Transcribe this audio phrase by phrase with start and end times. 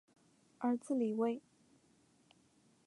[0.57, 1.39] 儿子李威。